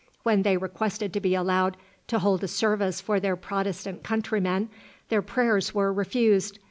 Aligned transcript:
When 0.23 0.41
they 0.41 0.57
requested 0.57 1.13
to 1.13 1.19
be 1.19 1.35
allowed 1.35 1.77
to 2.07 2.17
hold 2.17 2.43
a 2.43 2.47
service 2.47 2.99
for 2.99 3.19
their 3.19 3.35
Protestant 3.35 4.01
countrymen, 4.01 4.69
their 5.09 5.21
prayers 5.21 5.75
were 5.75 5.93
refused. 5.93 6.57